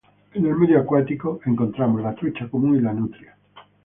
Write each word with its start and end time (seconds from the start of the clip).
En 0.33 0.47
el 0.47 0.55
medio 0.55 0.79
acuático 0.79 1.41
encontramos 1.45 2.01
la 2.01 2.15
trucha 2.15 2.49
común 2.49 2.75
y 2.75 2.81
la 2.81 2.91
nutria. 2.91 3.37